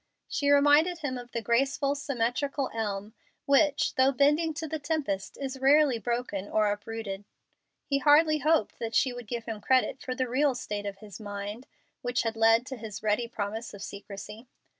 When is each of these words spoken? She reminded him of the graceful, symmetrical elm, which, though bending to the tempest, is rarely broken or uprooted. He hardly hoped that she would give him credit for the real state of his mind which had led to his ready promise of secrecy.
She 0.27 0.49
reminded 0.49 0.97
him 0.97 1.15
of 1.19 1.31
the 1.31 1.43
graceful, 1.43 1.93
symmetrical 1.93 2.71
elm, 2.73 3.13
which, 3.45 3.93
though 3.93 4.11
bending 4.11 4.51
to 4.55 4.67
the 4.67 4.79
tempest, 4.79 5.37
is 5.39 5.59
rarely 5.59 5.99
broken 5.99 6.49
or 6.49 6.71
uprooted. 6.71 7.23
He 7.85 7.99
hardly 7.99 8.39
hoped 8.39 8.79
that 8.79 8.95
she 8.95 9.13
would 9.13 9.27
give 9.27 9.45
him 9.45 9.61
credit 9.61 10.01
for 10.01 10.15
the 10.15 10.27
real 10.27 10.55
state 10.55 10.87
of 10.87 10.97
his 11.05 11.19
mind 11.19 11.67
which 12.01 12.23
had 12.23 12.35
led 12.35 12.65
to 12.65 12.77
his 12.77 13.03
ready 13.03 13.27
promise 13.27 13.75
of 13.75 13.83
secrecy. 13.83 14.47